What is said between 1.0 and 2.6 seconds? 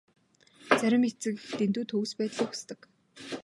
эцэг эх дэндүү төгс байдлыг